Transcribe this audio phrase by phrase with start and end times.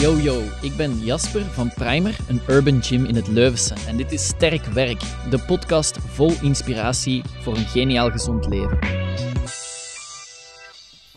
[0.00, 3.74] Yo yo, ik ben Jasper van Primer, een urban gym in het Leuvense.
[3.86, 5.00] En dit is Sterk Werk,
[5.30, 8.78] de podcast vol inspiratie voor een geniaal gezond leven.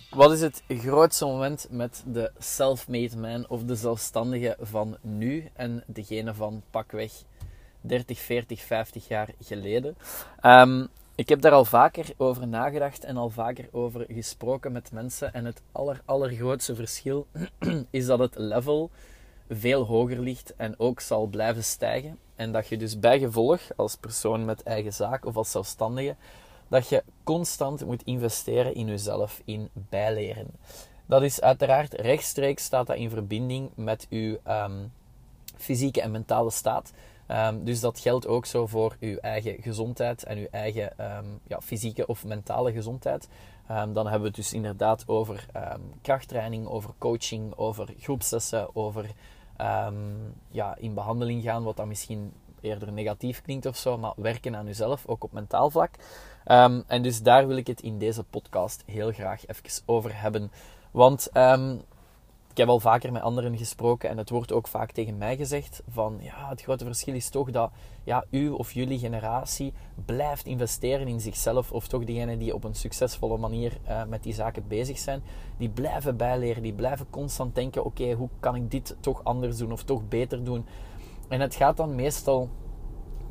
[0.09, 5.83] Wat is het grootste moment met de self-made man of de zelfstandige van nu en
[5.87, 7.11] degene van pakweg
[7.81, 9.95] 30, 40, 50 jaar geleden?
[10.41, 15.33] Um, ik heb daar al vaker over nagedacht en al vaker over gesproken met mensen.
[15.33, 17.27] En het aller, allergrootste verschil
[17.89, 18.89] is dat het level
[19.49, 22.19] veel hoger ligt en ook zal blijven stijgen.
[22.35, 26.15] En dat je dus bij gevolg, als persoon met eigen zaak of als zelfstandige,
[26.67, 30.47] dat je constant moet investeren in jezelf, in bijleren.
[31.05, 34.91] Dat is uiteraard rechtstreeks staat dat in verbinding met je um,
[35.57, 36.93] fysieke en mentale staat.
[37.27, 41.61] Um, dus dat geldt ook zo voor uw eigen gezondheid en uw eigen um, ja,
[41.61, 43.29] fysieke of mentale gezondheid.
[43.71, 45.45] Um, dan hebben we het dus inderdaad over
[46.01, 49.05] krachttraining, over coaching, over groepsessen, over
[50.49, 54.67] ja, in behandeling gaan, wat dan misschien eerder negatief klinkt of zo, maar werken aan
[54.67, 55.95] uzelf, ook op mentaal vlak.
[56.87, 60.51] en dus daar wil ik het in deze podcast heel graag even over hebben.
[60.91, 61.29] Want
[62.53, 65.81] ik heb al vaker met anderen gesproken en het wordt ook vaak tegen mij gezegd
[65.89, 67.71] van ja, het grote verschil is toch dat
[68.03, 69.73] ja, u of jullie generatie
[70.05, 74.33] blijft investeren in zichzelf of toch degenen die op een succesvolle manier uh, met die
[74.33, 75.23] zaken bezig zijn,
[75.57, 79.71] die blijven bijleren, die blijven constant denken oké, hoe kan ik dit toch anders doen
[79.71, 80.65] of toch beter doen.
[81.29, 82.49] En het gaat dan meestal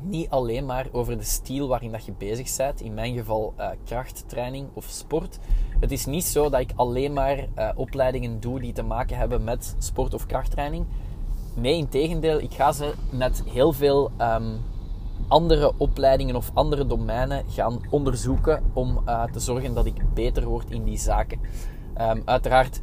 [0.03, 2.81] niet alleen maar over de stijl waarin dat je bezig bent.
[2.81, 5.39] In mijn geval uh, krachttraining of sport.
[5.79, 9.43] Het is niet zo dat ik alleen maar uh, opleidingen doe die te maken hebben
[9.43, 10.85] met sport of krachttraining.
[11.55, 14.61] Nee, in tegendeel, ik ga ze net heel veel um,
[15.27, 20.71] andere opleidingen of andere domeinen gaan onderzoeken om uh, te zorgen dat ik beter word
[20.71, 21.39] in die zaken.
[22.01, 22.81] Um, uiteraard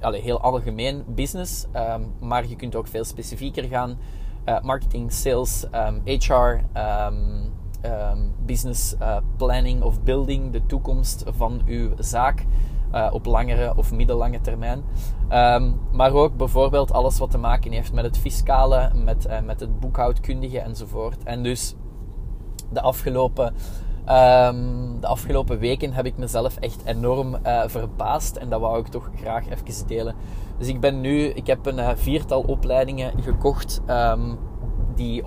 [0.00, 3.98] allez, heel algemeen business, um, maar je kunt ook veel specifieker gaan.
[4.48, 5.66] Uh, marketing, sales,
[6.04, 7.52] HR, um,
[7.84, 12.44] um, business uh, planning of building, de toekomst van uw zaak
[12.94, 14.82] uh, op langere of middellange termijn.
[15.92, 20.60] maar ook bijvoorbeeld alles wat te maken heeft met het fiscale, met, met het boekhoudkundige
[20.60, 21.24] enzovoort.
[21.24, 21.74] En dus
[22.72, 23.54] de afgelopen
[24.10, 28.86] Um, de afgelopen weken heb ik mezelf echt enorm uh, verbaasd en dat wou ik
[28.86, 30.14] toch graag even delen.
[30.58, 34.38] Dus ik ben nu, ik heb een uh, viertal opleidingen gekocht um,
[34.94, 35.26] die 100%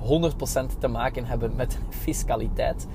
[0.80, 2.88] te maken hebben met fiscaliteit.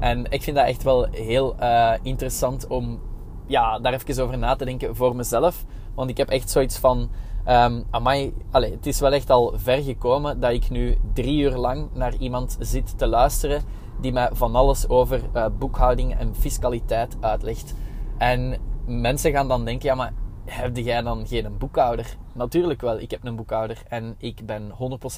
[0.00, 3.00] En ik vind dat echt wel heel uh, interessant om
[3.46, 5.64] ja, daar even over na te denken voor mezelf.
[5.94, 7.10] Want ik heb echt zoiets van.
[7.48, 11.56] Um, amai, allez, het is wel echt al ver gekomen dat ik nu drie uur
[11.56, 13.62] lang naar iemand zit te luisteren
[14.00, 17.74] die mij van alles over uh, boekhouding en fiscaliteit uitlegt.
[18.18, 18.56] En
[18.86, 20.12] mensen gaan dan denken, ja maar
[20.44, 22.16] heb jij dan geen boekhouder?
[22.32, 24.72] Natuurlijk wel, ik heb een boekhouder en ik ben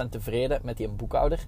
[0.04, 1.46] 100% tevreden met die boekhouder.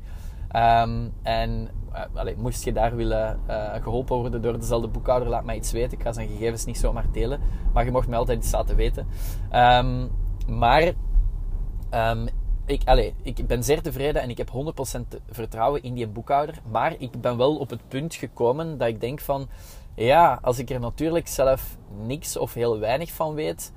[0.56, 1.69] Um, en
[2.15, 5.99] uh, moest je daar willen uh, geholpen worden door dezelfde boekhouder, laat mij iets weten.
[5.99, 7.41] Ik ga zijn gegevens niet zomaar delen,
[7.72, 9.06] maar je mocht mij altijd iets laten weten.
[9.55, 10.11] Um,
[10.47, 10.83] maar
[11.95, 12.28] um,
[12.67, 14.51] ik, allez, ik ben zeer tevreden en ik heb
[15.17, 16.59] 100% vertrouwen in die boekhouder.
[16.71, 19.49] Maar ik ben wel op het punt gekomen dat ik denk van...
[19.95, 21.77] Ja, als ik er natuurlijk zelf
[22.07, 23.73] niks of heel weinig van weet...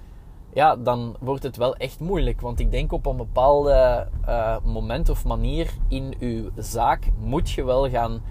[0.53, 2.42] Ja, dan wordt het wel echt moeilijk.
[2.42, 7.04] Want ik denk op een bepaalde uh, moment of manier in uw zaak...
[7.19, 8.22] moet je wel gaan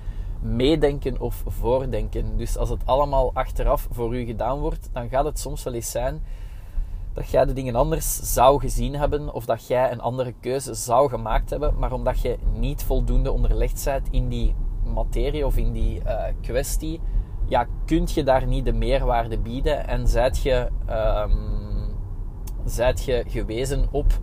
[0.40, 2.36] meedenken of voordenken.
[2.36, 4.88] Dus als het allemaal achteraf voor u gedaan wordt...
[4.92, 6.22] dan gaat het soms wel eens zijn
[7.16, 11.08] dat jij de dingen anders zou gezien hebben of dat jij een andere keuze zou
[11.08, 14.54] gemaakt hebben, maar omdat je niet voldoende onderlegd bent in die
[14.94, 17.00] materie of in die uh, kwestie,
[17.48, 21.94] ja, kunt je daar niet de meerwaarde bieden en zijt je, um,
[22.64, 24.18] zijt je gewezen op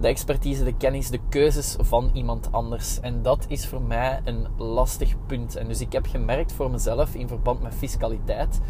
[0.00, 3.00] de expertise, de kennis, de keuzes van iemand anders.
[3.00, 5.56] En dat is voor mij een lastig punt.
[5.56, 8.60] En dus ik heb gemerkt voor mezelf in verband met fiscaliteit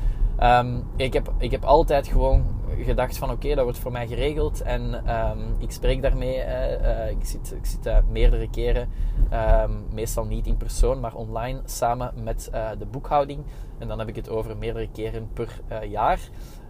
[0.43, 2.45] Um, ik, heb, ik heb altijd gewoon
[2.77, 4.63] gedacht van oké, dat wordt voor mij geregeld.
[4.63, 6.37] En um, ik spreek daarmee.
[6.37, 8.89] Uh, ik zit, ik zit uh, meerdere keren,
[9.33, 13.45] um, meestal niet in persoon, maar online, samen met uh, de boekhouding.
[13.79, 16.19] En dan heb ik het over meerdere keren per jaar.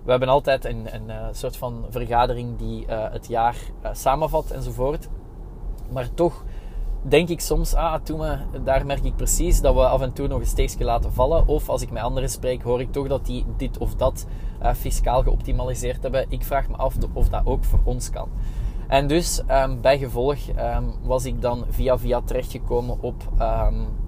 [0.05, 3.57] We hebben altijd een, een soort van vergadering die het jaar
[3.93, 5.09] samenvat enzovoort.
[5.91, 6.45] Maar toch
[7.05, 8.01] denk ik soms, ah,
[8.65, 11.47] daar merk ik precies dat we af en toe nog een steekje laten vallen.
[11.47, 14.27] Of als ik met anderen spreek, hoor ik toch dat die dit of dat
[14.63, 16.27] uh, fiscaal geoptimaliseerd hebben.
[16.29, 18.29] Ik vraag me af of dat ook voor ons kan.
[18.89, 23.29] En dus um, bij gevolg um, was ik dan via via terechtgekomen op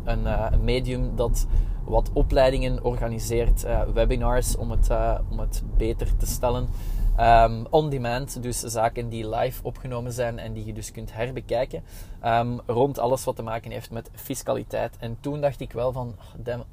[0.04, 1.46] een, uh, een, medium dat
[1.84, 4.90] wat opleidingen organiseert, uh, webinars om het,
[5.30, 6.68] om het beter te stellen.
[7.16, 11.82] Ehm, on demand, dus zaken die live opgenomen zijn en die je dus kunt herbekijken.
[12.24, 14.96] Um, rond alles wat te maken heeft met fiscaliteit.
[14.98, 16.64] En toen dacht ik wel van, damn,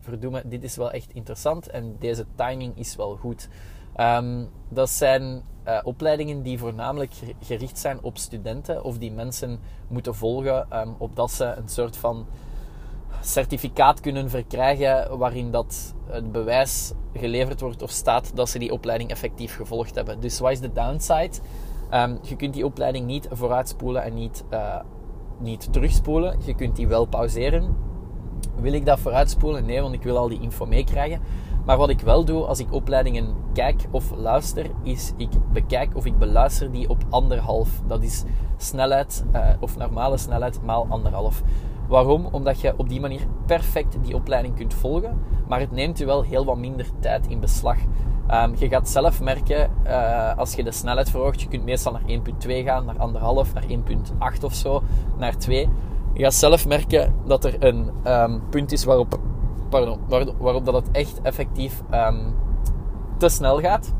[0.00, 3.48] verdoemen, dit is wel echt interessant en deze timing is wel goed.
[3.96, 7.12] Um, dat zijn uh, opleidingen die voornamelijk
[7.42, 9.58] gericht zijn op studenten of die mensen
[9.88, 12.26] moeten volgen, um, opdat ze een soort van
[13.20, 19.10] certificaat kunnen verkrijgen waarin dat het bewijs geleverd wordt of staat dat ze die opleiding
[19.10, 20.20] effectief gevolgd hebben.
[20.20, 21.30] Dus wat is de downside?
[21.94, 24.80] Um, je kunt die opleiding niet vooruitspoelen en niet, uh,
[25.38, 26.38] niet terugspoelen.
[26.44, 27.76] Je kunt die wel pauzeren.
[28.60, 29.66] Wil ik dat vooruitspoelen?
[29.66, 31.20] Nee, want ik wil al die info meekrijgen.
[31.64, 36.06] Maar wat ik wel doe als ik opleidingen kijk of luister, is ik bekijk of
[36.06, 37.68] ik beluister die op anderhalf.
[37.86, 38.24] Dat is
[38.56, 41.42] snelheid uh, of normale snelheid maal anderhalf.
[41.88, 42.28] Waarom?
[42.30, 46.22] Omdat je op die manier perfect die opleiding kunt volgen, maar het neemt je wel
[46.22, 47.76] heel wat minder tijd in beslag.
[48.30, 52.02] Um, je gaat zelf merken, uh, als je de snelheid verhoogt, je kunt meestal naar
[52.46, 52.94] 1.2 gaan, naar
[53.46, 53.64] 1,5, naar
[54.38, 54.82] 1.8 of zo,
[55.18, 55.68] naar 2.
[56.12, 59.18] Je gaat zelf merken dat er een um, punt is waarop,
[59.68, 59.98] pardon,
[60.38, 62.34] waarop dat het echt effectief um,
[63.16, 63.94] te snel gaat.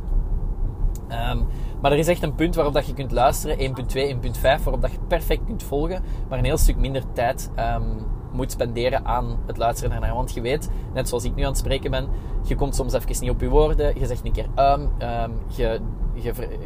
[1.80, 4.90] Maar er is echt een punt waarop dat je kunt luisteren, 1.2, 1.5, waarop dat
[4.90, 9.56] je perfect kunt volgen, maar een heel stuk minder tijd um, moet spenderen aan het
[9.56, 10.14] luisteren ernaar.
[10.14, 12.08] Want je weet, net zoals ik nu aan het spreken ben,
[12.44, 14.90] je komt soms even niet op je woorden, je zegt een keer um,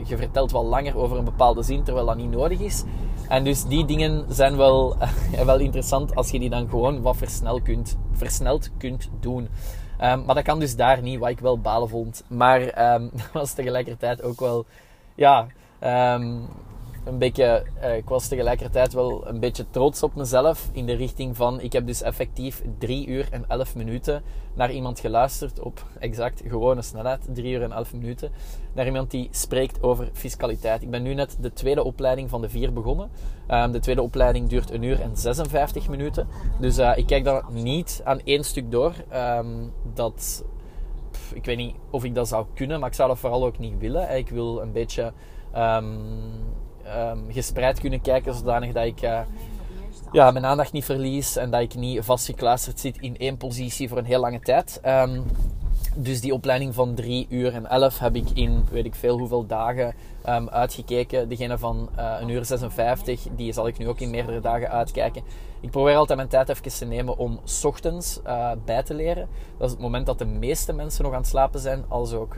[0.05, 2.85] je, vertelt wel langer over een bepaalde zin, terwijl dat niet nodig is.
[3.29, 4.97] En dus die dingen zijn wel,
[5.45, 9.49] wel interessant als je die dan gewoon wat versneld kunt, versneld kunt doen.
[9.99, 12.25] Maar dat kan dus daar niet, wat ik wel balen vond.
[12.29, 12.61] Maar
[13.13, 14.67] dat was tegelijkertijd ook wel
[15.15, 15.47] ja,
[16.15, 16.49] um,
[17.05, 20.69] een beetje, uh, ik was tegelijkertijd wel een beetje trots op mezelf.
[20.73, 24.23] In de richting van, ik heb dus effectief 3 uur en 11 minuten
[24.55, 27.29] naar iemand geluisterd op exact gewone snelheid.
[27.33, 28.31] 3 uur en 11 minuten.
[28.73, 30.83] Naar iemand die spreekt over fiscaliteit.
[30.83, 33.11] Ik ben nu net de tweede opleiding van de vier begonnen.
[33.49, 36.29] Um, de tweede opleiding duurt een uur en 56 minuten.
[36.61, 38.95] Dus uh, ik kijk daar niet aan één stuk door.
[39.15, 40.45] Um, dat
[41.35, 43.79] ik weet niet of ik dat zou kunnen, maar ik zou dat vooral ook niet
[43.79, 44.17] willen.
[44.17, 45.13] Ik wil een beetje
[45.57, 45.99] um,
[46.87, 49.21] um, gespreid kunnen kijken, zodanig dat ik uh,
[50.13, 53.99] ja, mijn aandacht niet verlies en dat ik niet vastgekluisterd zit in één positie voor
[53.99, 54.81] een heel lange tijd.
[54.87, 55.25] Um,
[55.97, 59.47] dus die opleiding van 3 uur en 11 heb ik in weet ik veel hoeveel
[59.47, 59.95] dagen
[60.29, 61.29] um, uitgekeken.
[61.29, 65.23] Degene van uh, een uur 56, die zal ik nu ook in meerdere dagen uitkijken.
[65.61, 69.29] Ik probeer altijd mijn tijd even te nemen om s ochtends uh, bij te leren.
[69.57, 72.37] Dat is het moment dat de meeste mensen nog aan het slapen zijn, als ook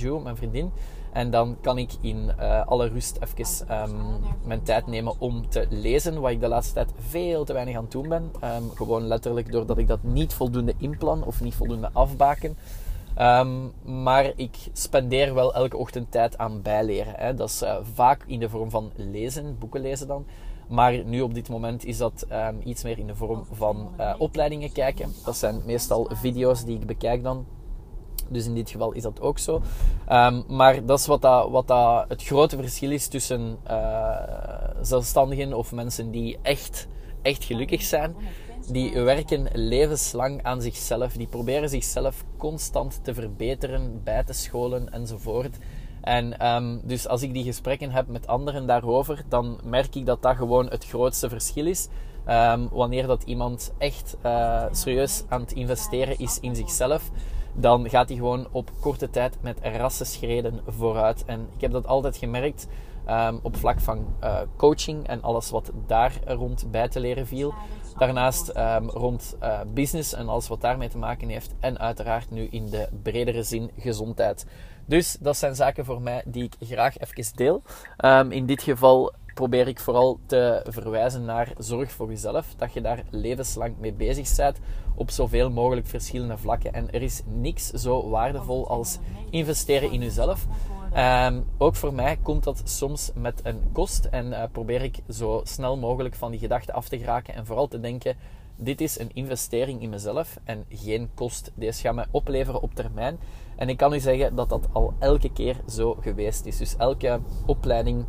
[0.00, 0.72] uh, mijn vriendin.
[1.12, 2.32] En dan kan ik in
[2.66, 6.90] alle rust even um, mijn tijd nemen om te lezen, wat ik de laatste tijd
[7.08, 8.30] veel te weinig aan het doen ben.
[8.44, 12.56] Um, gewoon letterlijk doordat ik dat niet voldoende inplan of niet voldoende afbaken.
[13.20, 13.72] Um,
[14.02, 17.14] maar ik spendeer wel elke ochtend tijd aan bijleren.
[17.16, 17.34] Hè.
[17.34, 20.26] Dat is uh, vaak in de vorm van lezen, boeken lezen dan.
[20.68, 24.14] Maar nu op dit moment is dat um, iets meer in de vorm van uh,
[24.18, 25.12] opleidingen kijken.
[25.24, 27.46] Dat zijn meestal video's die ik bekijk dan.
[28.28, 29.62] Dus in dit geval is dat ook zo.
[30.12, 31.68] Um, maar dat is wat, wat
[32.08, 34.16] het grote verschil is tussen uh,
[34.80, 36.88] zelfstandigen of mensen die echt,
[37.22, 38.14] echt gelukkig zijn
[38.66, 41.12] die werken levenslang aan zichzelf.
[41.12, 45.56] Die proberen zichzelf constant te verbeteren, bij te scholen enzovoort.
[46.00, 50.22] En um, dus als ik die gesprekken heb met anderen daarover, dan merk ik dat
[50.22, 51.88] dat gewoon het grootste verschil is.
[52.28, 57.10] Um, wanneer dat iemand echt uh, serieus aan het investeren is in zichzelf,
[57.54, 61.24] dan gaat hij gewoon op korte tijd met rassenschreden vooruit.
[61.24, 62.66] En ik heb dat altijd gemerkt
[63.08, 67.54] um, op vlak van uh, coaching en alles wat daar rond bij te leren viel.
[67.98, 71.54] Daarnaast um, rond uh, business en alles wat daarmee te maken heeft.
[71.60, 74.46] En uiteraard nu in de bredere zin gezondheid.
[74.86, 77.62] Dus dat zijn zaken voor mij die ik graag even deel.
[78.04, 82.54] Um, in dit geval probeer ik vooral te verwijzen naar zorg voor jezelf.
[82.56, 84.58] Dat je daar levenslang mee bezig bent
[84.94, 86.72] op zoveel mogelijk verschillende vlakken.
[86.72, 88.98] En er is niks zo waardevol als
[89.30, 90.46] investeren in jezelf.
[90.96, 95.40] Um, ook voor mij komt dat soms met een kost en uh, probeer ik zo
[95.44, 98.16] snel mogelijk van die gedachte af te geraken en vooral te denken:
[98.56, 101.52] dit is een investering in mezelf en geen kost.
[101.54, 103.18] Deze gaat mij opleveren op termijn.
[103.56, 106.56] En ik kan u zeggen dat dat al elke keer zo geweest is.
[106.56, 108.04] Dus elke opleiding,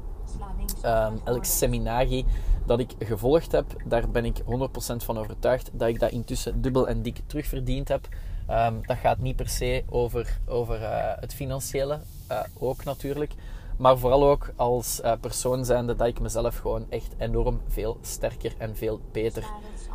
[0.86, 2.26] um, elk seminarie
[2.66, 4.44] dat ik gevolgd heb, daar ben ik 100%
[4.96, 8.08] van overtuigd dat ik dat intussen dubbel en dik terugverdiend heb.
[8.50, 12.00] Um, dat gaat niet per se over, over uh, het financiële,
[12.32, 13.34] uh, ook natuurlijk.
[13.78, 18.54] Maar vooral ook als uh, persoon zijnde dat ik mezelf gewoon echt enorm veel sterker
[18.58, 19.44] en veel beter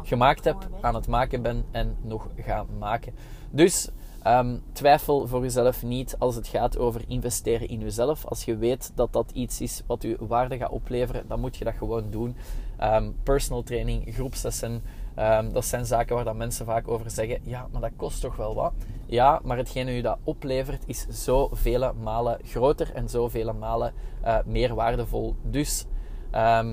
[0.02, 3.14] gemaakt heb, aan het maken ben en nog ga maken.
[3.50, 3.88] Dus
[4.22, 8.26] Ehm, twijfel voor jezelf niet als het gaat over investeren in jezelf.
[8.26, 11.64] Als je weet dat dat iets is wat je waarde gaat opleveren, dan moet je
[11.64, 12.36] dat gewoon doen.
[12.82, 14.82] Um, personal training, groepslessen,
[15.18, 18.36] um, dat zijn zaken waar dat mensen vaak over zeggen: ja, maar dat kost toch
[18.36, 18.72] wel wat.
[19.06, 23.92] Ja, maar hetgene u dat oplevert is zoveel malen groter en zoveel malen
[24.24, 25.34] uh, meer waardevol.
[25.42, 25.86] Dus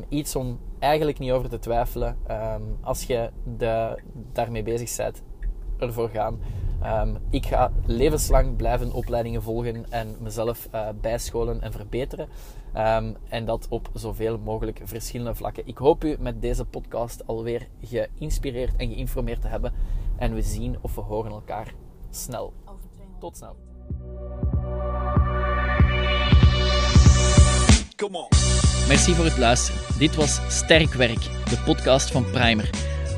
[0.10, 2.18] iets om eigenlijk niet over te twijfelen.
[2.82, 4.02] als je de,
[4.32, 5.24] daarmee bezig bent,
[5.78, 6.40] ervoor gaan.
[6.84, 12.30] Um, ik ga levenslang blijven opleidingen volgen en mezelf uh, bijscholen en verbeteren.
[12.78, 15.68] Um, en dat op zoveel mogelijk verschillende vlakken.
[15.68, 19.74] Ik hoop u met deze podcast alweer geïnspireerd en geïnformeerd te hebben.
[20.18, 21.74] En we zien of we horen elkaar
[22.10, 22.54] snel.
[23.20, 23.56] Tot snel.
[27.96, 28.28] Come on.
[28.88, 29.82] Merci voor het luisteren.
[29.98, 32.70] Dit was Sterk Werk, de podcast van Primer.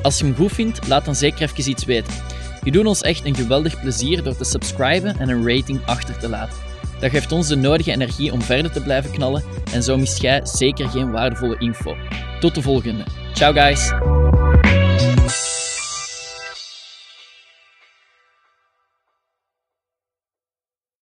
[0.02, 2.29] Als je hem goed vindt, laat dan zeker even iets weten.
[2.62, 6.28] Je doet ons echt een geweldig plezier door te subscriben en een rating achter te
[6.28, 6.56] laten.
[7.00, 10.40] Dat geeft ons de nodige energie om verder te blijven knallen en zo mist jij
[10.42, 11.96] zeker geen waardevolle info.
[12.40, 13.04] Tot de volgende.
[13.32, 13.90] Ciao guys!